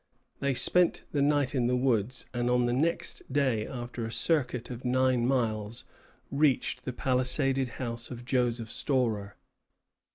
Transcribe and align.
They 0.39 0.55
spent 0.55 1.03
the 1.11 1.21
night 1.21 1.53
in 1.53 1.67
the 1.67 1.75
woods, 1.75 2.25
and 2.33 2.49
on 2.49 2.65
the 2.65 2.73
next 2.73 3.21
day, 3.31 3.67
after 3.67 4.03
a 4.03 4.11
circuit 4.11 4.71
of 4.71 4.83
nine 4.83 5.27
miles, 5.27 5.83
reached 6.31 6.85
the 6.85 6.91
palisaded 6.93 7.69
house 7.77 8.09
of 8.09 8.25
Joseph 8.25 8.71
Storer. 8.71 9.35